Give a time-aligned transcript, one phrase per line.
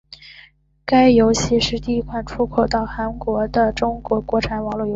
[0.83, 4.89] 该游戏是第一款出口到韩国的中国国产网络游戏。